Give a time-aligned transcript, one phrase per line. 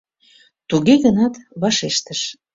[0.69, 2.21] Туге гынат вашештыш: